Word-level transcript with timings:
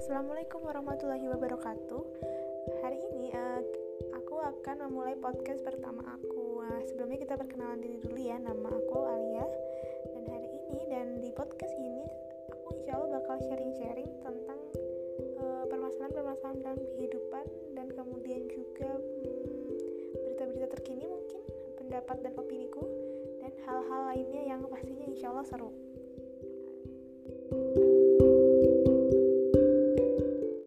Assalamualaikum 0.00 0.64
warahmatullahi 0.64 1.28
wabarakatuh. 1.28 2.02
Hari 2.80 2.96
ini 3.12 3.36
uh, 3.36 3.60
aku 4.16 4.40
akan 4.40 4.88
memulai 4.88 5.12
podcast 5.20 5.60
pertama 5.60 6.00
aku. 6.16 6.64
Uh, 6.64 6.80
sebelumnya 6.88 7.20
kita 7.20 7.36
perkenalan 7.36 7.84
diri 7.84 8.00
dulu 8.00 8.16
ya. 8.16 8.40
Nama 8.40 8.64
aku 8.64 8.96
Alia. 8.96 9.44
Dan 10.16 10.24
hari 10.24 10.48
ini 10.56 10.88
dan 10.88 11.20
di 11.20 11.28
podcast 11.36 11.76
ini 11.76 12.08
aku 12.48 12.80
insya 12.80 12.96
Allah 12.96 13.20
bakal 13.20 13.44
sharing-sharing 13.44 14.08
tentang 14.24 14.60
uh, 15.36 15.68
permasalahan-permasalahan 15.68 16.64
dalam 16.64 16.80
kehidupan 16.80 17.44
dan 17.76 17.92
kemudian 17.92 18.48
juga 18.48 18.96
hmm, 18.96 19.68
berita-berita 20.16 20.80
terkini 20.80 21.04
mungkin 21.12 21.44
pendapat 21.76 22.24
dan 22.24 22.32
opiniku 22.40 22.88
dan 23.44 23.52
hal-hal 23.68 24.16
lainnya 24.16 24.48
yang 24.48 24.64
pastinya 24.64 25.04
insya 25.12 25.28
Allah 25.28 25.44
seru. 25.44 25.89